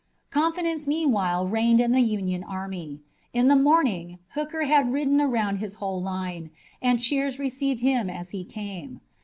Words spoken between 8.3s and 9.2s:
he came.